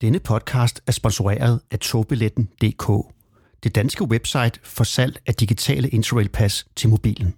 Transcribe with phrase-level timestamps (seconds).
[0.00, 3.14] Denne podcast er sponsoreret af togbilletten.dk,
[3.62, 7.34] det danske website for salg af digitale interrailpas til mobilen.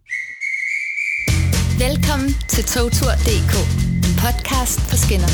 [1.78, 3.54] Velkommen til togtur.dk,
[4.06, 5.30] en podcast for skinner.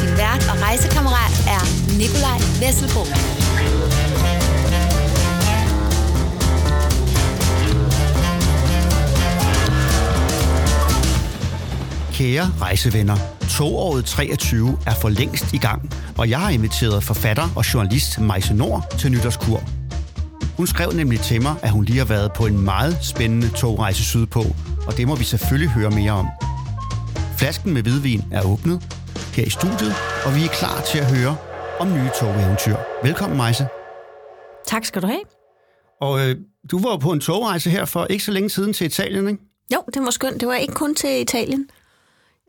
[0.00, 1.62] Din vært og rejsekammerat er
[1.98, 3.39] Nikolaj Vesselbo.
[12.20, 13.16] Kære rejsevenner,
[13.58, 18.54] togåret 23 er for længst i gang, og jeg har inviteret forfatter og journalist Majse
[18.54, 19.60] Nord til nytårskur.
[20.56, 24.04] Hun skrev nemlig til mig, at hun lige har været på en meget spændende togrejse
[24.04, 24.42] sydpå,
[24.86, 26.26] og det må vi selvfølgelig høre mere om.
[27.38, 28.82] Flasken med hvidvin er åbnet
[29.34, 29.94] her i studiet,
[30.24, 31.36] og vi er klar til at høre
[31.78, 32.76] om nye togeventyr.
[33.02, 33.66] Velkommen, Majse.
[34.66, 35.24] Tak skal du have.
[36.00, 36.36] Og øh,
[36.70, 39.42] du var på en togrejse her for ikke så længe siden til Italien, ikke?
[39.74, 40.40] Jo, det var skønt.
[40.40, 41.68] Det var ikke kun til Italien.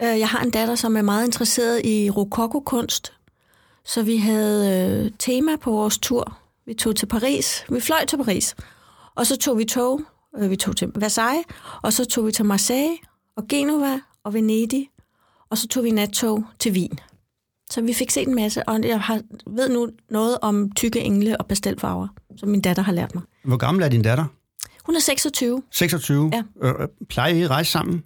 [0.04, 3.14] Øh, Jeg har en datter, som er meget interesseret i rokokokunst,
[3.86, 6.38] så vi havde øh, tema på vores tur.
[6.66, 7.66] Vi tog til Paris.
[7.70, 8.56] Vi fløj til Paris.
[9.16, 10.02] Og så tog vi tog.
[10.40, 11.45] Øh, Vi tog til Versailles,
[11.84, 12.98] og så tog vi til Marseille,
[13.38, 14.90] og Genova, og Venedig,
[15.50, 17.00] og så tog vi nattog til Wien.
[17.72, 21.38] Så vi fik set en masse, og jeg har, ved nu noget om tykke engle
[21.38, 23.23] og pastelfarver, som min datter har lært mig.
[23.44, 24.25] Hvor gammel er din datter?
[24.86, 25.62] Hun er 26.
[25.72, 26.31] 26.
[26.34, 26.44] Ja.
[26.68, 28.03] Øh, øh, plejer I at rejse sammen?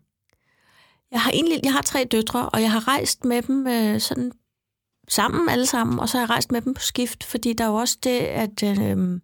[1.15, 4.31] Jeg har egentlig jeg har tre døtre, og jeg har rejst med dem øh, sådan
[5.07, 7.67] sammen alle sammen, og så har jeg rejst med dem på skift, fordi der er
[7.67, 9.19] jo også det, at, øh,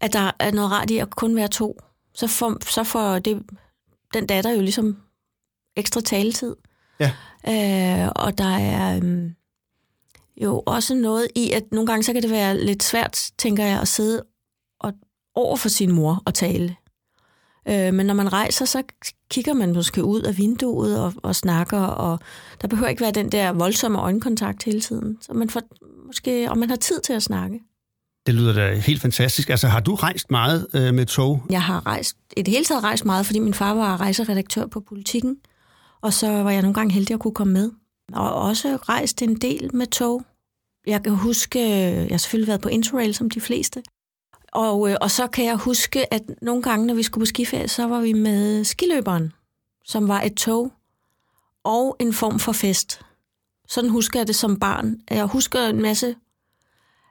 [0.00, 1.80] at der er noget rart i at kun være to.
[2.14, 3.42] Så får, så får det,
[4.14, 4.96] den datter jo ligesom
[5.76, 6.56] ekstra taletid.
[7.00, 7.12] Ja.
[7.48, 9.30] Øh, og der er øh,
[10.36, 13.80] jo også noget i, at nogle gange så kan det være lidt svært, tænker jeg,
[13.80, 14.24] at sidde
[14.80, 14.92] og,
[15.34, 16.76] over for sin mor og tale.
[17.68, 18.82] Øh, men når man rejser, så
[19.30, 22.18] kigger man måske ud af vinduet og, og snakker, og
[22.62, 25.18] der behøver ikke være den der voldsomme øjenkontakt hele tiden.
[25.20, 25.60] Så man får
[26.06, 27.60] måske, og man har tid til at snakke.
[28.26, 29.50] Det lyder da helt fantastisk.
[29.50, 31.42] Altså, har du rejst meget øh, med tog?
[31.50, 34.80] Jeg har rejst, i det hele taget rejst meget, fordi min far var rejseredaktør på
[34.80, 35.36] politikken,
[36.02, 37.70] og så var jeg nogle gange heldig at kunne komme med.
[38.12, 40.22] Og også rejst en del med tog.
[40.86, 41.60] Jeg kan huske,
[41.92, 43.82] jeg har selvfølgelig været på Interrail som de fleste,
[44.52, 47.68] og, øh, og så kan jeg huske, at nogle gange, når vi skulle på skiferie,
[47.68, 49.32] så var vi med skiløberen,
[49.84, 50.72] som var et tog
[51.64, 53.00] og en form for fest.
[53.68, 54.96] Sådan husker jeg det som barn.
[55.10, 56.14] Jeg husker en masse...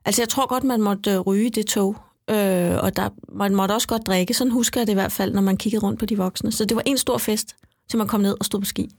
[0.05, 1.95] Altså, jeg tror godt, man måtte øh, ryge det tog,
[2.29, 4.33] øh, og der, man måtte også godt drikke.
[4.33, 6.51] Sådan husker jeg det i hvert fald, når man kiggede rundt på de voksne.
[6.51, 7.55] Så det var en stor fest,
[7.89, 8.89] til man kom ned og stod på ski.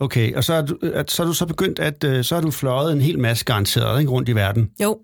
[0.00, 2.42] Okay, og så er du, at, så er du så begyndt, at øh, så har
[2.42, 4.70] du fløjet en hel masse garanteret ikke, rundt i verden.
[4.82, 4.98] Jo,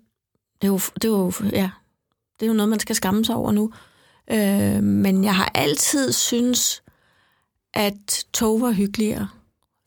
[0.61, 1.69] det er jo, det er jo, ja,
[2.43, 3.71] det er jo noget, man skal skamme sig over nu.
[4.31, 6.83] Øh, men jeg har altid synes,
[7.73, 9.29] at tog var hyggeligere.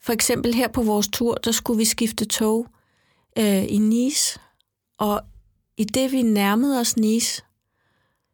[0.03, 2.67] For eksempel her på vores tur, der skulle vi skifte tog
[3.39, 4.41] øh, i Nice,
[4.99, 5.21] og
[5.77, 7.43] i det vi nærmede os Nice,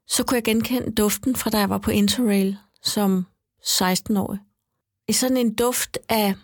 [0.06, 3.27] så kunne jeg genkende duften fra da jeg var på Interrail som
[3.65, 4.39] 16-årig.
[5.09, 6.34] I sådan en duft af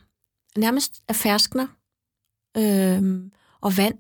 [0.57, 1.67] nærmest af ferskner
[2.57, 3.99] øh, og vand.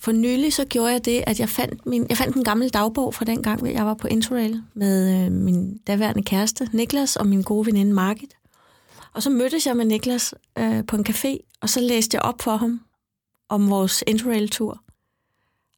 [0.00, 3.14] For nylig så gjorde jeg det, at jeg fandt, min, jeg fandt en gammel dagbog
[3.14, 7.42] fra den gang, jeg var på Interrail med øh, min daværende kæreste Niklas og min
[7.42, 8.34] gode veninde Margit.
[9.12, 12.42] Og så mødtes jeg med Niklas øh, på en café, og så læste jeg op
[12.42, 12.80] for ham
[13.48, 14.82] om vores Interrail-tur.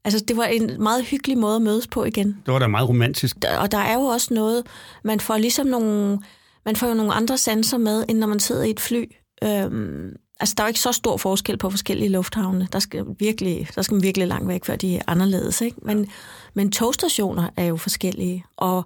[0.05, 2.27] Altså, det var en meget hyggelig måde at mødes på igen.
[2.47, 3.37] Det var da meget romantisk.
[3.61, 4.67] Og der er jo også noget,
[5.05, 6.19] man får ligesom nogle,
[6.65, 9.05] man får jo nogle andre sanser med, end når man sidder i et fly.
[9.45, 12.69] Øhm, altså, der er jo ikke så stor forskel på forskellige lufthavne.
[12.73, 15.61] Der skal, virkelig, der skal man virkelig langt væk, før de er anderledes.
[15.61, 15.77] Ikke?
[15.83, 16.11] Men,
[16.55, 18.45] men togstationer er jo forskellige.
[18.57, 18.85] Og,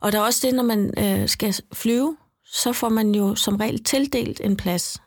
[0.00, 3.56] og der er også det, når man øh, skal flyve, så får man jo som
[3.56, 5.02] regel tildelt en plads.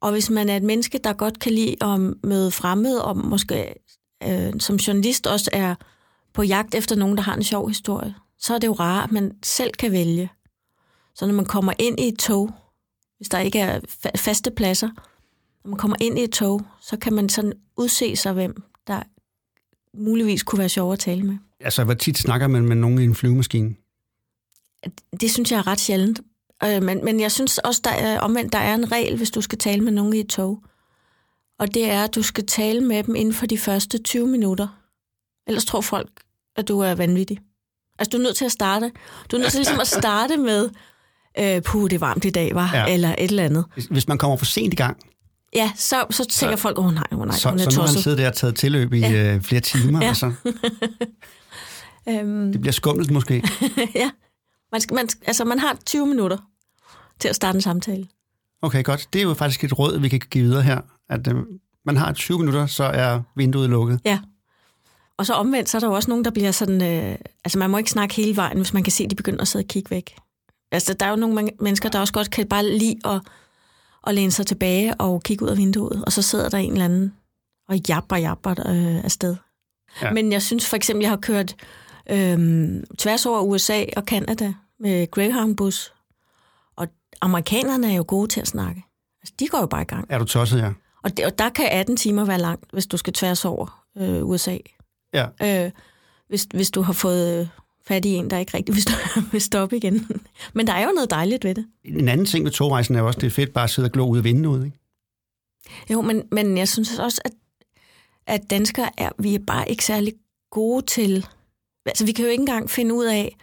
[0.00, 3.74] Og hvis man er et menneske, der godt kan lide at møde fremmede, og måske
[4.22, 5.74] øh, som journalist også er
[6.34, 9.12] på jagt efter nogen, der har en sjov historie, så er det jo rart, at
[9.12, 10.30] man selv kan vælge.
[11.14, 12.50] Så når man kommer ind i et tog,
[13.20, 14.88] hvis der ikke er fa- faste pladser,
[15.64, 19.02] når man kommer ind i et tog, så kan man sådan udse sig, hvem der
[19.94, 21.36] muligvis kunne være sjov at tale med.
[21.60, 23.74] Altså, hvor tit snakker man med nogen i en flyvemaskine?
[25.20, 26.20] Det synes jeg er ret sjældent.
[26.64, 29.40] Øh, men, men jeg synes også, der er, omvendt, der er en regel, hvis du
[29.40, 30.62] skal tale med nogen i et tog.
[31.58, 34.68] Og det er, at du skal tale med dem inden for de første 20 minutter.
[35.46, 36.10] Ellers tror folk,
[36.56, 37.38] at du er vanvittig.
[37.98, 38.92] Altså, du er nødt til at starte.
[39.30, 40.70] Du er nødt til ligesom at starte med,
[41.38, 42.92] øh, puh, det er varmt i dag, var Ja.
[42.92, 43.64] eller et eller andet.
[43.90, 44.96] Hvis- man kommer for sent i gang,
[45.54, 47.80] Ja, så, så tænker folk, åh oh, nej, oh, nej, så, hun er så nu
[47.82, 49.34] har han siddet der og taget tilløb i ja.
[49.34, 50.00] Øh, flere timer.
[50.02, 50.08] Ja.
[50.08, 50.32] Altså,
[52.08, 53.42] Øhm, det bliver skummelt måske.
[53.94, 54.10] ja.
[54.72, 56.36] Man, skal, man, altså, man har 20 minutter
[57.20, 58.06] til at starte en samtale.
[58.62, 59.08] Okay, godt.
[59.12, 60.80] Det er jo faktisk et råd, vi kan give videre her.
[61.10, 61.34] At, øh,
[61.86, 64.00] man har 20 minutter, så er vinduet lukket.
[64.04, 64.18] Ja.
[65.18, 66.82] Og så omvendt, så er der jo også nogen, der bliver sådan...
[66.82, 69.40] Øh, altså, man må ikke snakke hele vejen, hvis man kan se, at de begynder
[69.40, 70.14] at sidde og kigge væk.
[70.72, 73.20] Altså, der er jo nogle mennesker, der også godt kan bare lide at,
[74.06, 76.84] at læne sig tilbage og kigge ud af vinduet, og så sidder der en eller
[76.84, 77.14] anden
[77.68, 79.36] og japper, japper øh, afsted.
[80.02, 80.12] Ja.
[80.12, 81.54] Men jeg synes for eksempel, jeg har kørt
[82.10, 82.38] øh,
[82.98, 85.92] tværs over USA og Canada med Greyhound-bus,
[86.76, 86.88] og
[87.20, 88.84] amerikanerne er jo gode til at snakke.
[89.22, 90.06] Altså, de går jo bare i gang.
[90.08, 90.72] Er du tosset, ja?
[91.02, 94.26] Og, det, og der kan 18 timer være langt, hvis du skal tværs over øh,
[94.26, 94.56] USA.
[95.14, 95.26] Ja.
[95.42, 95.70] Øh,
[96.28, 97.50] hvis, hvis du har fået
[97.86, 98.92] fat i en, der ikke rigtig vil, stå,
[99.32, 100.08] vil stoppe igen.
[100.52, 101.66] Men der er jo noget dejligt ved det.
[101.84, 103.92] En anden ting ved togrejsen er jo også, det er fedt bare at sidde og
[103.92, 104.78] glo ud af vinduet, ikke?
[105.90, 107.32] Jo, men, men jeg synes også, at,
[108.26, 110.12] at danskere er, vi er bare ikke særlig
[110.50, 111.26] gode til...
[111.86, 113.36] Altså, vi kan jo ikke engang finde ud af,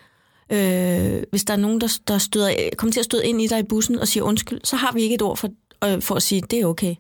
[0.52, 3.60] øh, hvis der er nogen, der, der støder, kommer til at støde ind i dig
[3.60, 5.50] i bussen og siger undskyld, så har vi ikke et ord for,
[5.86, 6.96] øh, for at sige, det er okay.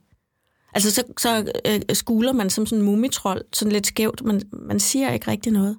[0.73, 4.79] Altså, så, så øh, skuler man som sådan en mumitrol, sådan lidt skævt, men man
[4.79, 5.77] siger ikke rigtig noget.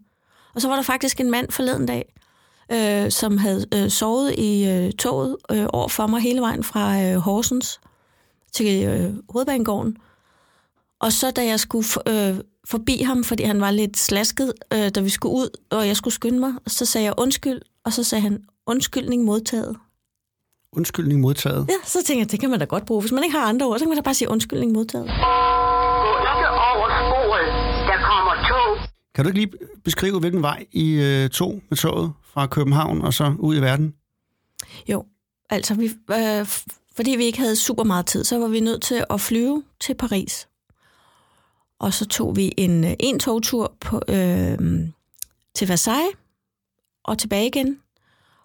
[0.59, 2.15] Og så var der faktisk en mand forleden dag,
[2.73, 7.03] øh, som havde øh, sovet i øh, toget øh, over for mig hele vejen fra
[7.03, 7.81] øh, Horsens
[8.53, 9.97] til øh, hovedbanegården.
[11.01, 12.37] Og så da jeg skulle øh,
[12.69, 16.15] forbi ham, fordi han var lidt slasket, øh, da vi skulle ud, og jeg skulle
[16.15, 19.77] skynde mig, så sagde jeg undskyld, og så sagde han undskyldning modtaget.
[20.73, 21.67] Undskyldning modtaget.
[21.69, 23.01] Ja, så tænkte jeg, det kan man da godt bruge.
[23.01, 25.11] Hvis man ikke har andre ord, så kan man da bare sige undskyldning modtaget.
[29.19, 33.15] Kan du ikke lige beskrive, hvilken vej I øh, tog med toget fra København og
[33.15, 33.95] så ud i verden?
[34.89, 35.05] Jo,
[35.51, 36.47] altså vi, øh,
[36.97, 39.95] fordi vi ikke havde super meget tid, så var vi nødt til at flyve til
[39.95, 40.49] Paris.
[41.79, 44.59] Og så tog vi en, øh, en togtur på, øh,
[45.55, 46.17] til Versailles
[47.05, 47.79] og tilbage igen.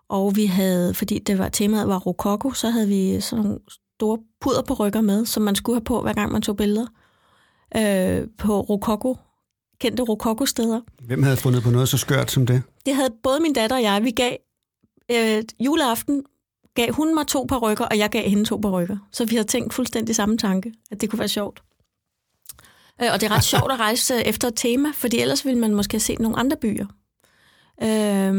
[0.10, 3.60] Og vi havde, fordi det var, temaet var rokoko, så havde vi sådan nogle
[3.96, 6.88] store puder på rykker med, som man skulle have på, hver gang man tog billeder
[7.78, 9.18] øh, på rokoko,
[9.84, 10.82] kendte rokoko-steder.
[11.02, 12.62] Hvem havde fundet på noget så skørt som det?
[12.86, 14.04] Det havde både min datter og jeg.
[14.04, 14.36] Vi gav
[15.12, 16.24] øh, juleaften,
[16.76, 18.98] gav hun mig to par rykker, og jeg gav hende to par rykker.
[19.12, 21.64] Så vi havde tænkt fuldstændig samme tanke, at det kunne være sjovt.
[23.02, 25.60] Øh, og det er ret sjovt at rejse øh, efter et tema, fordi ellers ville
[25.60, 26.86] man måske have set nogle andre byer.
[27.84, 28.34] Øh,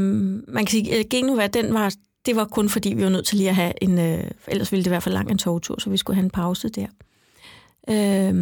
[0.54, 1.92] man kan sige, at Genova, den var,
[2.26, 3.98] det var kun fordi, vi var nødt til lige at have en...
[3.98, 6.68] Øh, ellers ville det være for lang en togtur, så vi skulle have en pause
[6.68, 6.86] der.
[7.88, 8.34] Øh,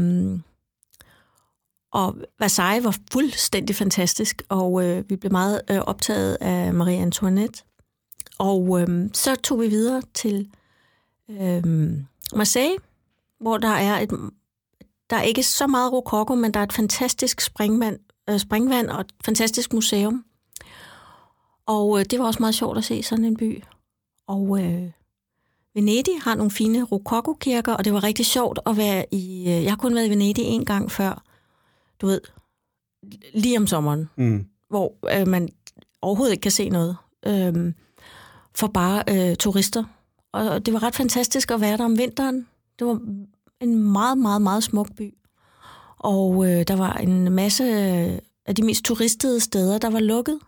[1.92, 7.62] og Versailles var fuldstændig fantastisk, og øh, vi blev meget øh, optaget af Marie Antoinette.
[8.38, 10.50] Og øh, så tog vi videre til
[11.30, 11.62] øh,
[12.34, 12.76] Marseille,
[13.40, 14.10] hvor der er et
[15.10, 17.98] der er ikke så meget rokoko, men der er et fantastisk springvand,
[18.30, 20.24] øh, springvand og et fantastisk museum.
[21.66, 23.62] Og øh, det var også meget sjovt at se sådan en by.
[24.26, 24.90] Og øh,
[25.74, 29.40] Venedig har nogle fine rokoko-kirker, og det var rigtig sjovt at være i...
[29.40, 31.22] Øh, jeg har kun været i Venedig en gang før,
[32.02, 32.20] du ved,
[33.34, 34.46] lige om sommeren, Mm.
[34.68, 35.48] hvor øh, man
[36.02, 36.96] overhovedet ikke kan se noget
[37.26, 37.72] øh,
[38.54, 39.84] for bare øh, turister.
[40.32, 42.46] Og det var ret fantastisk at være der om vinteren.
[42.78, 43.00] Det var
[43.60, 45.14] en meget, meget, meget smuk by.
[45.98, 50.38] Og øh, der var en masse øh, af de mest turistede steder, der var lukket.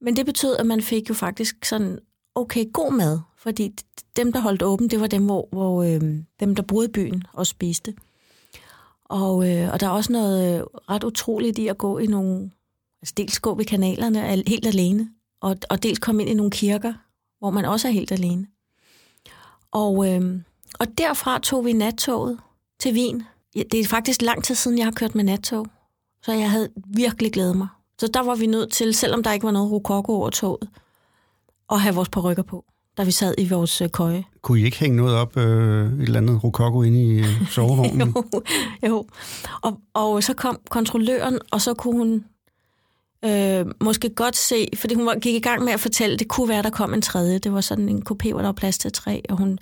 [0.00, 1.98] Men det betød, at man fik jo faktisk sådan
[2.34, 3.20] okay god mad.
[3.36, 3.72] Fordi
[4.16, 6.00] dem, der holdt åben, det var dem, hvor, hvor øh,
[6.40, 7.94] dem, der boede i byen og spiste.
[9.04, 12.50] Og, øh, og der er også noget øh, ret utroligt i at gå i nogle...
[13.02, 16.92] Altså dels gå ved kanalerne helt alene, og, og dels komme ind i nogle kirker,
[17.38, 18.46] hvor man også er helt alene.
[19.72, 20.40] Og, øh,
[20.78, 22.38] og derfra tog vi nattoget
[22.78, 23.22] til Wien.
[23.54, 25.66] Det er faktisk lang tid siden, jeg har kørt med nattog,
[26.22, 27.68] så jeg havde virkelig glædet mig.
[28.00, 30.68] Så der var vi nødt til, selvom der ikke var noget rokoko over toget,
[31.72, 32.64] at have vores parrykker på,
[32.98, 34.24] da vi sad i vores øh, køje.
[34.42, 38.00] Kunne I ikke hænge noget op, øh, et eller andet rokoko inde i øh, sovevognen?
[38.82, 39.04] jo, jo.
[39.62, 42.24] Og, og så kom kontrolløren, og så kunne hun
[43.24, 46.62] øh, måske godt se, fordi hun gik i gang med at fortælle, det kunne være,
[46.62, 47.38] der kom en tredje.
[47.38, 49.58] Det var sådan en kopé, hvor der var plads til tre, og hun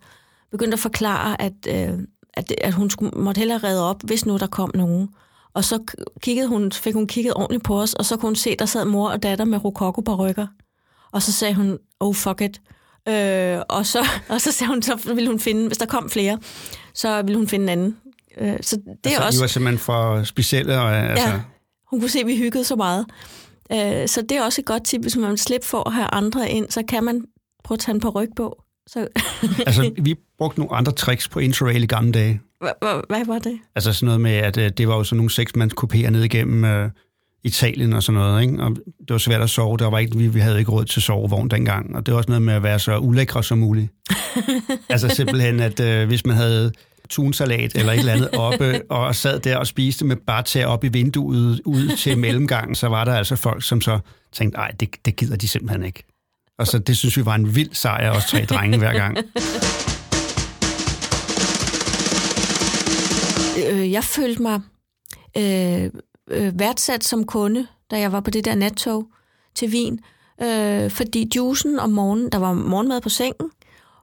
[0.50, 1.98] begyndte at forklare, at, øh,
[2.34, 5.08] at, at hun skulle, måtte hellere redde op, hvis nu der kom nogen.
[5.54, 5.78] Og så
[6.20, 8.84] kiggede hun, fik hun kigget ordentligt på os, og så kunne hun se, der sad
[8.84, 10.46] mor og datter med rokoko på rykker.
[11.12, 12.60] Og så sagde hun, oh fuck it.
[13.08, 16.38] Øh, og, så, og så sagde hun, så ville hun finde, hvis der kom flere,
[16.94, 17.96] så ville hun finde en anden.
[18.38, 19.38] Øh, så det altså, er også...
[19.38, 21.40] I var simpelthen for specielle, og altså, Ja,
[21.90, 23.06] hun kunne se, at vi hyggede så meget.
[23.72, 26.06] Øh, så det er også et godt tip, hvis man vil slippe for at have
[26.06, 27.24] andre ind, så kan man
[27.64, 28.62] prøve at tage en par ryg på.
[28.86, 29.08] Så,
[29.66, 32.40] altså, vi brugte nogle andre tricks på Interrail i gamle dage.
[33.08, 33.58] hvad var det?
[33.74, 36.90] Altså sådan noget med, at øh, det var jo sådan nogle seksmandskopéer ned igennem øh,
[37.44, 38.62] Italien og sådan noget, ikke?
[38.62, 39.78] Og det var svært at sove.
[39.78, 41.96] Der var ikke, vi, vi havde ikke råd til sovevogn dengang.
[41.96, 43.88] Og det var også noget med at være så ulækre som muligt.
[44.90, 46.72] altså simpelthen, at øh, hvis man havde
[47.10, 50.84] tunsalat eller et eller andet oppe, og sad der og spiste med bare tage op
[50.84, 53.98] i vinduet ud til mellemgangen, så var der altså folk, som så
[54.32, 56.04] tænkte, nej, det, det gider de simpelthen ikke.
[56.58, 59.18] Og så det synes vi var en vild sejr, os tre drenge hver gang.
[63.70, 64.60] Øh, jeg følte mig
[65.36, 65.90] øh,
[66.32, 69.08] øh, værdsat som kunde, da jeg var på det der nattog
[69.54, 70.00] til Wien,
[70.42, 73.50] øh, fordi juicen om morgenen, der var morgenmad på sengen,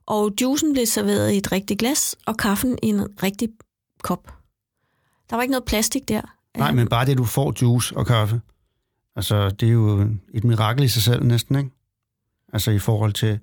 [0.06, 3.50] og juicen blev serveret i et rigtigt glas, og kaffen i en rigtig
[4.04, 4.34] kop.
[5.30, 6.22] Der var ikke noget plastik der.
[6.58, 8.42] Nej, men bare det, du får juice og kaffe.
[9.16, 11.70] Altså, det er jo et mirakel i sig selv næsten, ikke?
[12.54, 13.40] Altså i forhold til,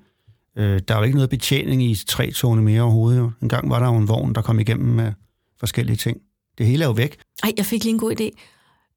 [0.57, 3.19] øh, der er jo ikke noget betjening i tre togene mere overhovedet.
[3.19, 3.31] Jo.
[3.43, 5.13] En gang var der jo en vogn, der kom igennem med
[5.61, 6.21] forskellige ting.
[6.59, 7.19] Det hele er jo væk.
[7.43, 8.31] Ej, jeg fik lige en god idé.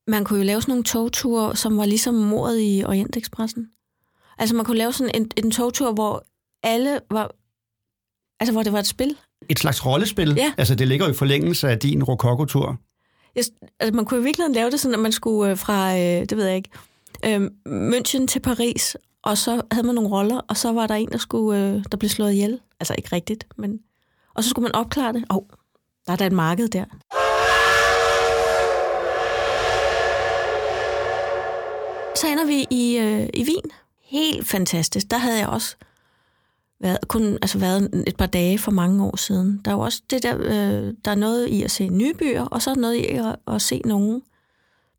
[0.09, 3.69] Man kunne jo lave sådan nogle togture, som var ligesom mordet i Orientekspressen.
[4.37, 6.25] Altså man kunne lave sådan en, en togtur, hvor
[6.63, 7.31] alle var...
[8.39, 9.17] Altså hvor det var et spil.
[9.49, 10.33] Et slags rollespil.
[10.37, 10.53] Ja.
[10.57, 12.77] Altså det ligger jo i forlængelse af din rokokotur.
[13.35, 13.43] Jeg,
[13.79, 16.37] altså man kunne jo virkelig lave det sådan, at man skulle øh, fra, øh, det
[16.37, 16.69] ved jeg ikke,
[17.25, 21.09] øh, München til Paris, og så havde man nogle roller, og så var der en,
[21.11, 22.59] der, skulle, øh, der blev slået ihjel.
[22.79, 23.79] Altså ikke rigtigt, men...
[24.33, 25.25] Og så skulle man opklare det.
[25.29, 25.43] Åh, oh,
[26.07, 26.85] der er da et marked der.
[32.19, 33.71] Så ender vi i, øh, i Wien.
[34.03, 35.11] Helt fantastisk.
[35.11, 35.75] Der havde jeg også
[36.79, 39.61] været, kun altså været et par dage for mange år siden.
[39.65, 42.41] Der er jo også det der, øh, der er noget i at se nye byer,
[42.41, 44.21] og så er noget i at, at se nogle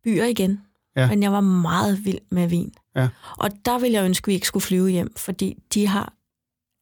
[0.04, 0.60] byer igen.
[0.96, 1.08] Ja.
[1.08, 2.72] Men jeg var meget vild med Wien.
[2.96, 3.08] Ja.
[3.38, 6.12] Og der ville jeg ønske, at vi ikke skulle flyve hjem, fordi de har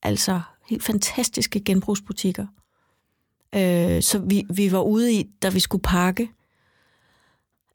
[0.02, 2.46] altså helt fantastiske genbrugsbutikker.
[3.54, 6.30] Øh, så vi, vi var ude i, da vi skulle pakke,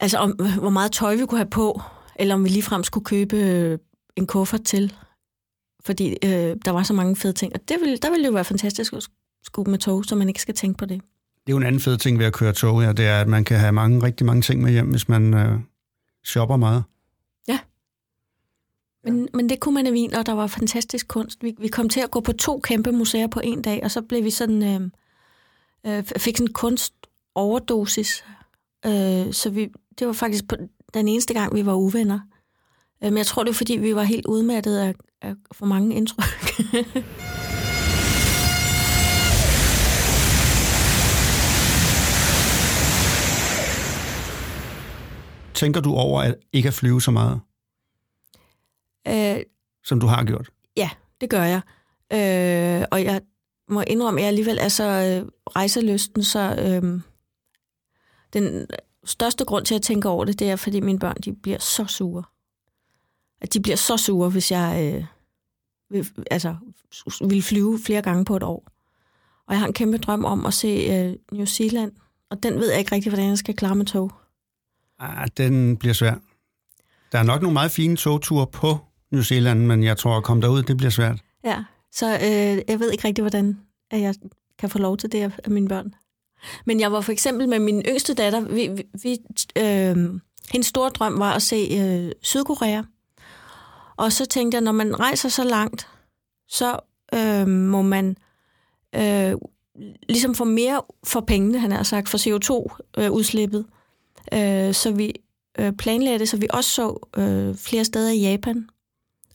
[0.00, 1.80] altså om, hvor meget tøj vi kunne have på,
[2.16, 3.78] eller om vi ligefrem skulle købe øh,
[4.16, 4.94] en kuffert til,
[5.84, 7.52] fordi øh, der var så mange fede ting.
[7.54, 9.08] Og det ville, der ville jo være fantastisk at
[9.42, 11.02] skubbe med tog, så man ikke skal tænke på det.
[11.46, 13.28] Det er jo en anden fed ting ved at køre tog, ja, det er, at
[13.28, 15.58] man kan have mange, rigtig mange ting med hjem, hvis man øh,
[16.24, 16.84] shopper meget.
[19.04, 21.42] Men, men det kunne man i Wien, og der var fantastisk kunst.
[21.42, 24.02] Vi, vi kom til at gå på to kæmpe museer på en dag, og så
[24.02, 28.24] blev vi sådan, øh, øh, fik sådan en kunstoverdosis.
[28.86, 29.68] Øh, så vi,
[29.98, 30.56] det var faktisk på,
[30.94, 32.20] den eneste gang, vi var uvenner.
[33.04, 35.96] Øh, men jeg tror, det var, fordi vi var helt udmattet af, af for mange
[35.96, 36.24] indtryk.
[45.54, 47.40] Tænker du over at ikke at flyve så meget,
[49.08, 49.42] øh,
[49.84, 50.50] som du har gjort?
[50.76, 51.60] Ja, det gør jeg.
[52.12, 53.20] Øh, og jeg
[53.68, 57.00] må indrømme, at jeg alligevel er så øh, rejseløsten, så øh,
[58.32, 58.66] den
[59.04, 61.84] største grund til at tænke over det, det er, fordi mine børn de bliver så
[61.86, 62.22] sure.
[63.40, 65.04] At de bliver så sure, hvis jeg øh,
[65.90, 66.56] vil, altså,
[67.28, 68.64] vil flyve flere gange på et år.
[69.46, 71.92] Og jeg har en kæmpe drøm om at se øh, New Zealand,
[72.30, 74.12] og den ved jeg ikke rigtig, hvordan jeg skal klare med tog.
[74.98, 76.14] Ah, den bliver svær.
[77.12, 78.78] Der er nok nogle meget fine togture på
[79.10, 81.20] New Zealand, men jeg tror, at komme derud, det bliver svært.
[81.44, 84.14] Ja, så øh, jeg ved ikke rigtig, hvordan at jeg
[84.58, 85.94] kan få lov til det af mine børn.
[86.66, 89.18] Men jeg var for eksempel med min yngste datter, vi, vi, vi,
[89.58, 90.20] øh,
[90.52, 92.82] hendes store drøm var at se øh, Sydkorea.
[93.96, 95.88] Og så tænkte jeg, når man rejser så langt,
[96.48, 96.78] så
[97.14, 98.16] øh, må man
[98.94, 99.34] øh,
[100.08, 103.64] ligesom få mere for pengene, han har sagt, for CO2-udslippet.
[104.32, 105.12] Øh, øh, så vi
[105.58, 108.68] øh, planlagde det, så vi også så øh, flere steder i Japan.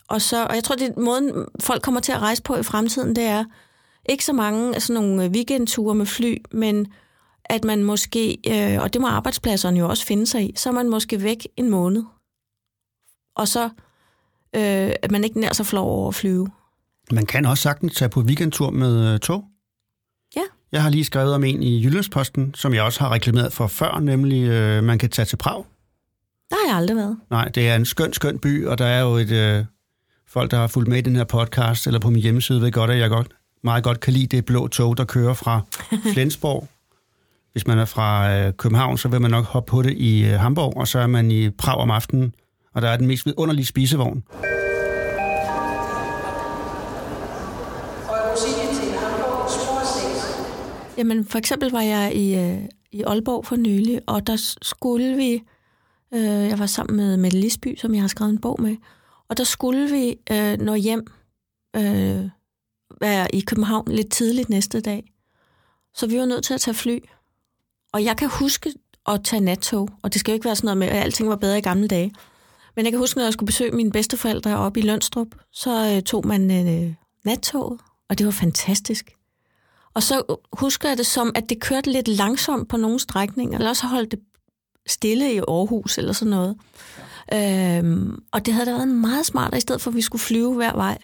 [0.07, 2.63] Og, så, og jeg tror, det er måden, folk kommer til at rejse på i
[2.63, 3.45] fremtiden, det er
[4.09, 6.87] ikke så mange af sådan nogle weekendture med fly, men
[7.45, 10.73] at man måske, øh, og det må arbejdspladserne jo også finde sig i, så er
[10.73, 12.03] man måske væk en måned.
[13.35, 13.69] Og så
[14.55, 16.47] øh, at man ikke nær så flov over at flyve.
[17.11, 19.45] Man kan også sagtens tage på weekendtur med øh, tog.
[20.35, 20.41] Ja.
[20.71, 23.99] Jeg har lige skrevet om en i Jyllandsposten, som jeg også har reklameret for før,
[23.99, 25.65] nemlig øh, man kan tage til Prag.
[26.49, 27.17] Der har jeg aldrig været.
[27.29, 29.31] Nej, det er en skøn, skøn by, og der er jo et...
[29.31, 29.65] Øh,
[30.27, 32.91] folk, der har fulgt med i den her podcast, eller på min hjemmeside, ved godt,
[32.91, 33.27] at jeg godt,
[33.63, 35.61] meget godt kan lide det blå tog, der kører fra
[36.13, 36.67] Flensborg.
[37.51, 40.39] Hvis man er fra øh, København, så vil man nok hoppe på det i øh,
[40.39, 42.35] Hamburg, og så er man i Prag om aftenen,
[42.73, 44.23] og der er den mest vidunderlige spisevogn.
[50.97, 52.59] Jamen, for eksempel var jeg i, øh,
[52.91, 55.43] i Aalborg for nylig, og der skulle vi,
[56.13, 58.75] øh, jeg var sammen med Mette Lisby, som jeg har skrevet en bog med,
[59.29, 61.07] og der skulle vi øh, nå hjem,
[61.75, 62.29] øh,
[63.00, 65.13] være i København lidt tidligt næste dag.
[65.94, 67.00] Så vi var nødt til at tage fly.
[67.94, 68.74] Og jeg kan huske
[69.08, 71.36] at tage nattog, og det skal jo ikke være sådan noget med, at alting var
[71.36, 72.13] bedre i gamle dage.
[72.75, 76.03] Men jeg kan huske, når jeg skulle besøge mine bedsteforældre oppe i Lønstrup, så øh,
[76.03, 76.94] tog man øh,
[77.25, 77.79] nattoget,
[78.10, 79.15] og det var fantastisk.
[79.94, 83.70] Og så husker jeg det som, at det kørte lidt langsomt på nogle strækninger, eller
[83.70, 84.20] også holdt det
[84.88, 86.58] stille i Aarhus eller sådan noget.
[87.34, 90.56] Øhm, og det havde da været meget smartere, i stedet for at vi skulle flyve
[90.56, 90.98] hver vej.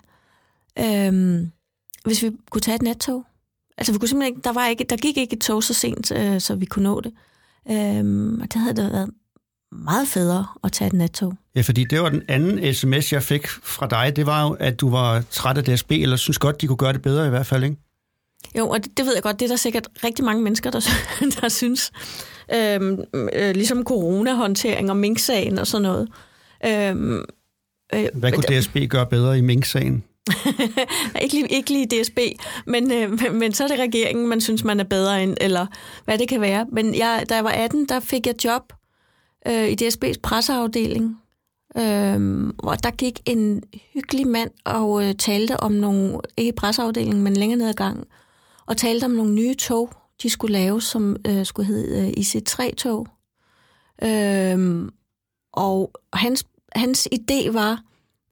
[0.79, 1.51] Øhm,
[2.05, 3.25] hvis vi kunne tage et nattog.
[3.77, 6.11] Altså, vi kunne simpelthen ikke, der, var ikke, der gik ikke et tog så sent,
[6.11, 7.13] øh, så vi kunne nå det.
[7.71, 9.09] Øhm, og det havde da været
[9.71, 11.33] meget federe at tage et nattog.
[11.55, 14.15] Ja, fordi det var den anden sms, jeg fik fra dig.
[14.15, 16.93] Det var jo, at du var træt af DSB, eller synes godt, de kunne gøre
[16.93, 17.77] det bedre i hvert fald, ikke?
[18.57, 20.79] Jo, og det, det ved jeg godt, det er der sikkert rigtig mange mennesker, der,
[21.41, 21.91] der synes.
[22.55, 22.99] Øhm,
[23.33, 26.09] øh, ligesom coronahåndtering og minksagen og sådan noget.
[26.65, 27.25] Øhm,
[27.93, 30.03] øh, Hvad kunne DSB gøre bedre i minksagen?
[31.21, 32.19] ikke, lige, ikke lige DSB,
[32.65, 35.65] men, øh, men så er det regeringen, man synes, man er bedre end, eller
[36.05, 36.65] hvad det kan være.
[36.71, 38.73] Men jeg, da jeg var 18, der fik jeg job
[39.47, 41.21] øh, i DSB's presseafdeling,
[41.77, 43.63] øh, og der gik en
[43.93, 48.05] hyggelig mand og øh, talte om nogle, ikke presseafdelingen, men længere ned ad gangen,
[48.65, 49.89] og talte om nogle nye tog,
[50.23, 53.07] de skulle lave, som øh, skulle hedde øh, IC3-tog.
[54.03, 54.89] Øh,
[55.53, 57.81] og hans, hans idé var,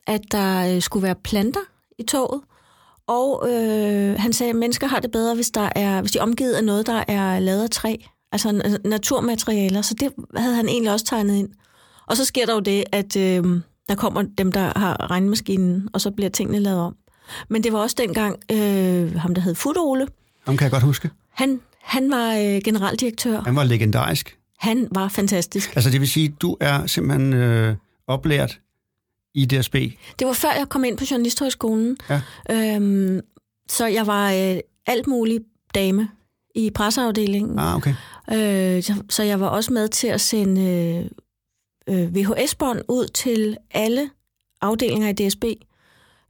[0.07, 1.59] at der øh, skulle være planter
[2.00, 2.41] i toget,
[3.07, 6.23] og øh, han sagde, at mennesker har det bedre, hvis, der er, hvis de er
[6.23, 7.95] omgivet af noget, der er lavet af træ,
[8.31, 9.81] altså naturmaterialer.
[9.81, 11.50] Så det havde han egentlig også tegnet ind.
[12.07, 16.01] Og så sker der jo det, at øh, der kommer dem, der har regnmaskinen, og
[16.01, 16.95] så bliver tingene lavet om.
[17.50, 20.07] Men det var også dengang, øh, ham der hed Fudole.
[20.45, 21.09] Ham kan jeg godt huske.
[21.29, 23.41] Han, han var øh, generaldirektør.
[23.41, 24.38] Han var legendarisk.
[24.59, 25.75] Han var fantastisk.
[25.75, 27.75] Altså det vil sige, du er simpelthen øh,
[28.07, 28.59] oplært
[29.33, 29.75] i DSB?
[30.19, 31.97] Det var før jeg kom ind på Journalisthøjskolen.
[32.09, 32.21] Ja.
[32.51, 33.21] Øhm,
[33.69, 35.43] så jeg var øh, alt muligt
[35.75, 36.09] dame
[36.55, 37.59] i presseafdelingen.
[37.59, 37.93] Ah, okay.
[38.31, 40.61] Øh, så, så jeg var også med til at sende
[41.87, 44.09] øh, øh VHS-bånd ud til alle
[44.61, 45.43] afdelinger i DSB.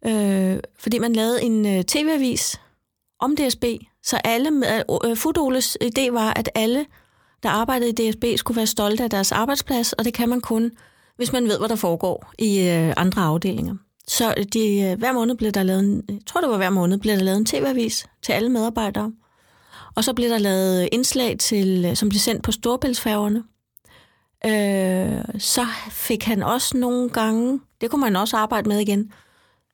[0.06, 2.60] Øh, fordi man lavede en øh, tv-avis
[3.20, 3.66] om DSB,
[4.04, 4.52] så alle,
[5.06, 6.86] øh, Fudoles idé var, at alle,
[7.44, 10.72] der arbejdede i DSB, skulle være stolte af deres arbejdsplads, og det kan man kun,
[11.16, 13.76] hvis man ved, hvad der foregår i øh, andre afdelinger.
[14.08, 16.98] Så de, øh, hver måned blev der lavet, en, jeg tror det var hver måned,
[16.98, 19.12] blev der lavet en tv-avis til alle medarbejdere.
[19.96, 23.44] Og så blev der lavet indslag, til, øh, som blev sendt på storbæltsfærgerne.
[24.46, 29.12] Øh, så fik han også nogle gange, det kunne man også arbejde med igen,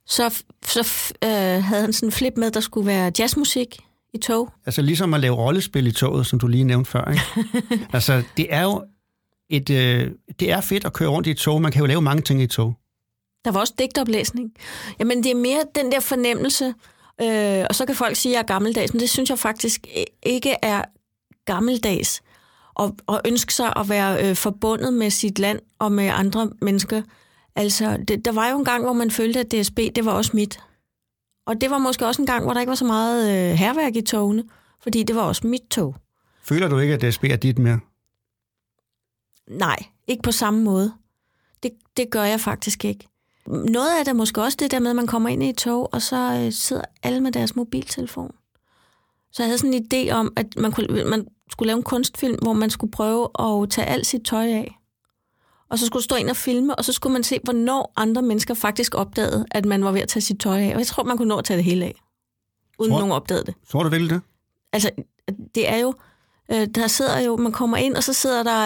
[0.05, 3.79] så, så øh, havde han sådan en flip med, der skulle være jazzmusik
[4.13, 4.49] i tog.
[4.65, 7.11] Altså ligesom at lave rollespil i toget, som du lige nævnte før.
[7.11, 7.87] Ikke?
[7.93, 8.83] altså det er jo
[9.49, 11.61] et, øh, det er fedt at køre rundt i et tog.
[11.61, 12.73] Man kan jo lave mange ting i et tog.
[13.45, 14.53] Der var også digtoplæsning.
[14.99, 16.65] Jamen det er mere den der fornemmelse,
[17.21, 19.87] øh, og så kan folk sige, at jeg er gammeldags, men det synes jeg faktisk
[20.23, 20.83] ikke er
[21.45, 22.21] gammeldags.
[22.73, 27.01] Og, og ønske sig at være øh, forbundet med sit land og med andre mennesker.
[27.55, 30.31] Altså, det, der var jo en gang, hvor man følte, at DSB, det var også
[30.33, 30.59] mit.
[31.47, 33.95] Og det var måske også en gang, hvor der ikke var så meget øh, herværk
[33.95, 34.43] i togene,
[34.83, 35.95] fordi det var også mit tog.
[36.43, 37.79] Føler du ikke, at DSB er dit mere?
[39.49, 40.93] Nej, ikke på samme måde.
[41.63, 43.07] Det, det gør jeg faktisk ikke.
[43.47, 45.57] Noget af det er måske også det der med, at man kommer ind i et
[45.57, 48.31] tog, og så øh, sidder alle med deres mobiltelefon.
[49.31, 52.37] Så jeg havde sådan en idé om, at man, kunne, man skulle lave en kunstfilm,
[52.41, 54.79] hvor man skulle prøve at tage alt sit tøj af
[55.69, 58.21] og så skulle du stå ind og filme, og så skulle man se, hvornår andre
[58.21, 60.73] mennesker faktisk opdagede, at man var ved at tage sit tøj af.
[60.73, 62.01] Og jeg tror, man kunne nå at tage det hele af,
[62.79, 63.55] uden tror, nogen opdagede det.
[63.69, 64.21] Tror du virkelig det?
[64.73, 64.89] Altså,
[65.55, 65.93] det er jo,
[66.51, 68.61] øh, der sidder jo, man kommer ind, og så sidder der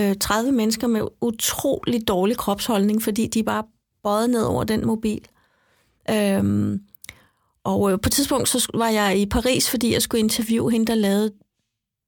[0.00, 3.64] øh, øh, 30 mennesker med utrolig dårlig kropsholdning, fordi de er bare
[4.02, 5.20] bøjet ned over den mobil.
[6.10, 6.80] Øhm,
[7.64, 10.86] og øh, på et tidspunkt så var jeg i Paris, fordi jeg skulle interviewe hende,
[10.86, 11.32] der lavede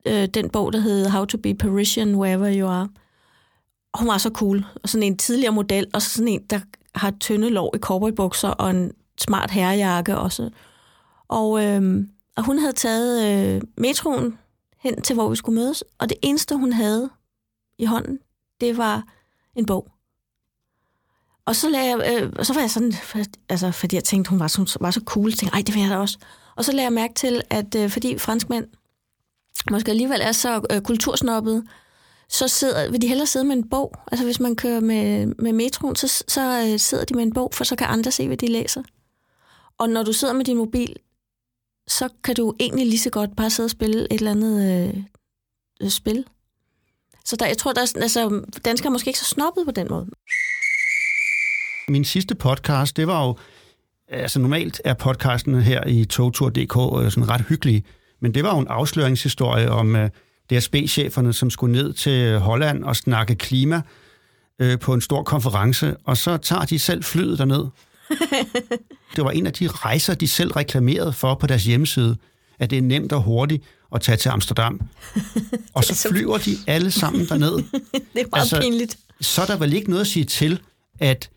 [0.07, 2.89] øh, den bog, der hed How to be Parisian Wherever You Are
[3.95, 4.65] hun var så cool.
[4.83, 6.61] Og sådan en tidligere model, og så sådan en, der
[6.95, 10.51] har tynde lår i cowboybukser og en smart herrejakke også.
[11.29, 12.05] Og, øh,
[12.37, 13.25] og hun havde taget
[13.57, 14.39] øh, metroen
[14.81, 17.11] hen til, hvor vi skulle mødes, og det eneste, hun havde
[17.79, 18.19] i hånden,
[18.61, 19.05] det var
[19.57, 19.89] en bog.
[21.47, 22.93] Og så, lagde jeg, øh, så var jeg sådan,
[23.49, 25.91] altså, fordi jeg tænkte, hun var så, var så cool, tænkte, ej, det vil jeg
[25.91, 26.19] da også.
[26.57, 28.67] Og så lagde jeg mærke til, at øh, fordi franskmænd
[29.71, 31.67] måske alligevel er så øh, kultursnoppet,
[32.29, 33.95] så sidder, vil de hellere sidde med en bog.
[34.13, 37.51] Altså hvis man kører med, med metroen, så, så øh, sidder de med en bog,
[37.55, 38.83] for så kan andre se, hvad de læser.
[39.79, 40.97] Og når du sidder med din mobil,
[41.89, 44.95] så kan du egentlig lige så godt bare sidde og spille et eller andet
[45.83, 46.25] øh, spil.
[47.25, 49.87] Så der, jeg tror, der er, altså, danskere er måske ikke så snobbet på den
[49.91, 50.07] måde.
[51.89, 53.37] Min sidste podcast, det var jo,
[54.09, 57.85] altså normalt er podcasten her i togtur.dk øh, sådan ret hyggelig,
[58.21, 60.11] men det var jo en afsløringshistorie om, øh,
[60.51, 63.83] DSB-cheferne, som skulle ned til Holland og snakke klima
[64.59, 67.65] øh, på en stor konference, og så tager de selv flyet derned
[69.17, 72.17] det var en af de rejser, de selv reklamerede for på deres hjemmeside,
[72.59, 74.81] at det er nemt og hurtigt at tage til Amsterdam.
[75.75, 77.53] Og så så- flyver de alle sammen derned.
[77.63, 77.63] Det
[78.15, 78.99] er meget Altså- pinligt.
[79.21, 80.61] Så er der vel ikke noget at sige til,
[80.99, 81.31] at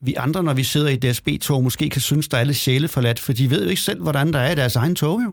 [0.00, 3.18] vi andre, når vi sidder i DSB-tog, måske kan synes, der er lidt sjæle forladt,
[3.18, 5.32] for de ved jo ikke selv, hvordan der er i deres egen tog, jo.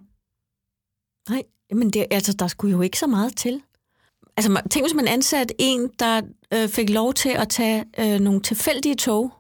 [1.30, 3.62] Nej, men det, altså, der skulle jo ikke så meget til.
[4.38, 6.22] Altså, tænk hvis man ansatte en, der
[6.54, 9.34] øh, fik lov til at tage øh, nogle tilfældige tog,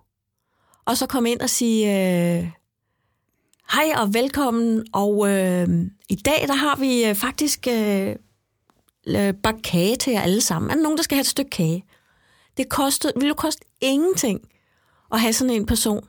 [0.90, 2.50] og så komme ind og sige, øh,
[3.72, 5.68] hej og velkommen, og øh,
[6.10, 8.16] i dag der har vi øh, faktisk øh,
[9.08, 10.72] øh, bagt kage til jer alle sammen.
[10.72, 11.86] Er der nogen, der skal have et stykke kage?
[12.58, 14.40] Det kostede, ville jo koste ingenting
[15.12, 16.08] at have sådan en person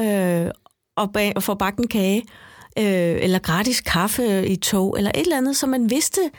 [0.00, 0.50] øh,
[0.96, 2.22] og, bag, og få bagt en kage,
[2.78, 6.30] øh, eller gratis kaffe i tog, eller et eller andet, så man vidste,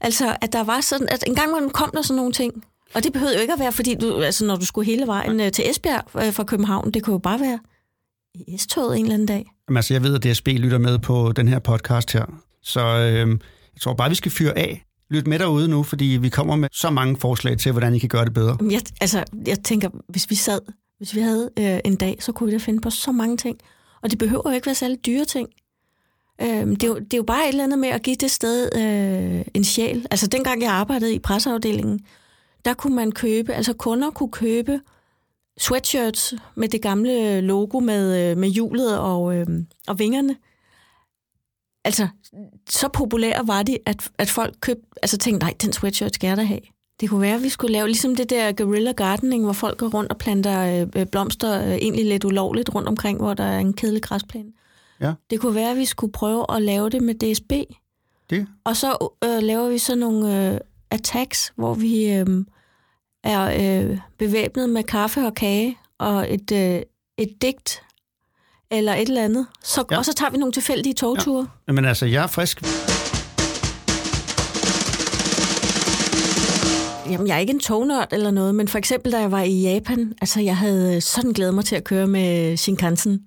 [0.00, 2.64] altså, at der var sådan, at en gang man kom der sådan nogle ting.
[2.94, 5.40] Og det behøvede jo ikke at være, fordi du, altså, når du skulle hele vejen
[5.40, 7.58] øh, til Esbjerg øh, fra København, det kunne jo bare være
[8.34, 9.46] i S-toget en eller anden dag.
[9.68, 12.24] Jamen, altså, jeg ved, at DSB lytter med på den her podcast her.
[12.62, 13.28] Så øh,
[13.74, 14.84] jeg tror bare, vi skal fyre af.
[15.10, 18.08] Lyt med derude nu, fordi vi kommer med så mange forslag til, hvordan I kan
[18.08, 18.56] gøre det bedre.
[18.70, 20.60] Jeg, altså, jeg tænker, hvis vi sad,
[20.98, 23.58] hvis vi havde øh, en dag, så kunne vi da finde på så mange ting.
[24.02, 25.48] Og det behøver jo ikke være særlig dyre ting.
[26.42, 28.30] Øhm, det, er jo, det er jo bare et eller andet med at give det
[28.30, 30.06] sted øh, en sjæl.
[30.10, 32.00] Altså dengang jeg arbejdede i presseafdelingen,
[32.64, 34.80] der kunne man købe, altså kunder kunne købe
[35.58, 39.46] sweatshirts med det gamle logo med, øh, med hjulet og, øh,
[39.88, 40.36] og vingerne.
[41.84, 42.08] Altså,
[42.70, 46.36] så populære var de, at, at folk købte, altså tænkte, nej, den sweatshirt skal jeg
[46.36, 46.60] da have.
[47.00, 49.88] Det kunne være, at vi skulle lave ligesom det der guerrilla gardening, hvor folk går
[49.88, 53.72] rundt og planter øh, blomster øh, egentlig lidt ulovligt rundt omkring, hvor der er en
[53.72, 54.52] kedelig græsplæne.
[55.00, 55.12] Ja.
[55.30, 57.52] Det kunne være, at vi skulle prøve at lave det med DSB.
[58.30, 60.60] Det, Og så øh, laver vi så nogle øh,
[60.92, 62.26] attacks, hvor vi øh,
[63.24, 63.42] er
[63.90, 66.80] øh, bevæbnet med kaffe og kage og et, øh,
[67.18, 67.82] et digt
[68.70, 69.46] eller et eller andet.
[69.64, 69.98] Så, Ja.
[69.98, 71.46] Og så tager vi nogle tilfældige togture.
[71.68, 71.72] Ja.
[71.72, 72.62] men altså, jeg er frisk.
[77.10, 79.60] Jamen, jeg er ikke en tognørd eller noget, men for eksempel, da jeg var i
[79.62, 83.26] Japan, altså, jeg havde sådan glædet mig til at køre med Shinkansen.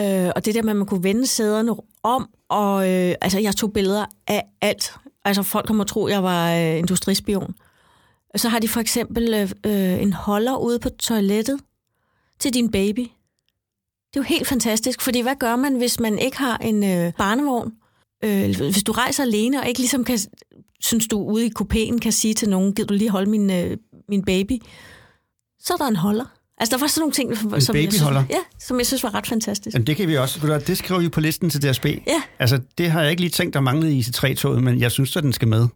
[0.00, 3.56] Øh, og det der med, at man kunne vende sæderne om, og øh, altså, jeg
[3.56, 4.92] tog billeder af alt.
[5.24, 7.54] Altså, folk kommer tro, jeg var øh, industrispion.
[8.36, 11.60] Så har de for eksempel øh, øh, en holder ude på toilettet
[12.38, 13.00] til din baby.
[13.00, 17.12] Det er jo helt fantastisk, fordi hvad gør man, hvis man ikke har en øh,
[17.12, 17.72] barnevogn?
[18.24, 20.18] Øh, hvis du rejser alene og ikke ligesom kan,
[20.80, 23.76] synes du ude i kupéen kan sige til nogen, giv du lige holde min, øh,
[24.08, 24.62] min baby?
[25.58, 26.41] Så er der en holder.
[26.58, 29.14] Altså, der var sådan nogle ting, som, som, jeg synes, ja, som jeg synes var
[29.14, 29.74] ret fantastisk.
[29.74, 30.62] Jamen, det kan vi også.
[30.66, 31.86] Det skriver vi på listen til DSB.
[31.86, 32.22] Ja.
[32.38, 35.22] Altså, det har jeg ikke lige tænkt, der manglede i IC3-toget, men jeg synes, at
[35.22, 35.68] den skal med.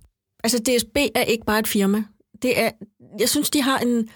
[0.45, 2.05] Altså, DSB er ikke bare et firma.
[2.43, 2.71] Det er,
[3.19, 4.09] jeg synes, de har en,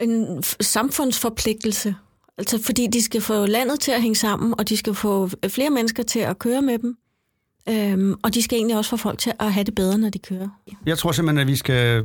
[0.00, 1.94] en samfundsforpligtelse.
[2.38, 5.70] Altså, fordi de skal få landet til at hænge sammen, og de skal få flere
[5.70, 6.96] mennesker til at køre med dem.
[7.68, 10.18] Øhm, og de skal egentlig også få folk til at have det bedre, når de
[10.18, 10.48] kører.
[10.86, 12.04] Jeg tror simpelthen, at vi skal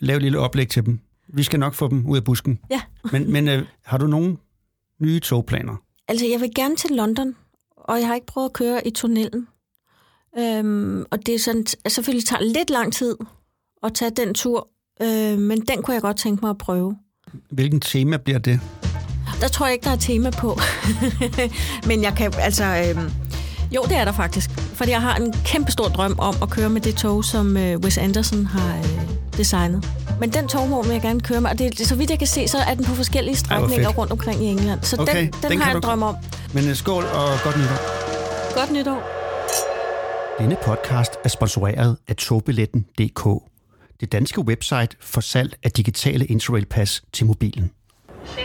[0.00, 1.00] lave et lille oplæg til dem.
[1.32, 2.58] Vi skal nok få dem ud af busken.
[2.70, 2.80] Ja.
[3.12, 4.36] Men, men øh, har du nogle
[5.00, 5.76] nye togplaner?
[6.08, 7.34] Altså, jeg vil gerne til London,
[7.76, 9.46] og jeg har ikke prøvet at køre i tunnelen.
[10.38, 13.16] Øhm, og det er sådan, at selvfølgelig tager lidt lang tid
[13.82, 14.68] at tage den tur,
[15.02, 16.96] øh, men den kunne jeg godt tænke mig at prøve.
[17.50, 18.60] Hvilken tema bliver det?
[19.40, 20.58] Der tror jeg ikke, der er tema på.
[21.88, 22.64] men jeg kan, altså...
[22.64, 23.10] Øh,
[23.74, 24.50] jo, det er der faktisk.
[24.50, 27.78] Fordi jeg har en kæmpe stor drøm om at køre med det tog, som øh,
[27.78, 29.80] Wes Anderson har øh, designet.
[30.20, 32.48] Men den togvogn vil jeg gerne køre med, og det, så vidt jeg kan se,
[32.48, 33.98] så er den på forskellige strækninger fedt.
[33.98, 34.82] rundt omkring i England.
[34.82, 36.16] Så Okay, den, den den, kan har jeg du- drøm om.
[36.54, 37.80] Men øh, skål og godt nytår.
[38.58, 39.00] Godt nytår.
[40.38, 43.42] Denne podcast er sponsoreret af togbilletten.dk,
[44.00, 47.70] det danske website for salg af digitale Interrail-pas til mobilen.
[48.26, 48.40] City